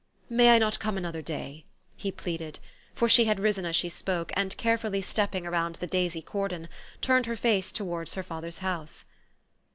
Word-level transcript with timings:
"May 0.31 0.49
I 0.55 0.57
not 0.57 0.79
come 0.79 0.97
another 0.97 1.21
day?" 1.21 1.63
he 1.95 2.11
pleaded; 2.11 2.57
for 2.95 3.07
she 3.07 3.25
had 3.25 3.39
risen 3.39 3.67
as 3.67 3.75
she 3.75 3.87
spoke, 3.87 4.31
and, 4.35 4.57
carefully 4.57 4.99
stepping 4.99 5.45
around 5.45 5.75
the 5.75 5.85
daisy 5.85 6.23
cordon, 6.23 6.69
turned 7.01 7.27
her 7.27 7.35
face 7.35 7.71
towards 7.71 8.15
her 8.15 8.23
father's 8.23 8.57
house. 8.65 9.05